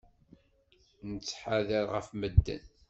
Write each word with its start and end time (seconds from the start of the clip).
Nettḥadar 1.11 1.85
ɣef 1.93 2.07
medden. 2.21 2.63